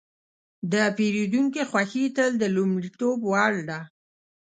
[0.71, 3.79] د پیرودونکي خوښي تل د لومړیتوب وړ ده.